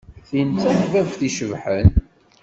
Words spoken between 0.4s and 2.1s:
d takbabt icebḥen.